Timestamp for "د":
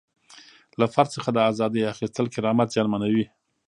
1.33-1.39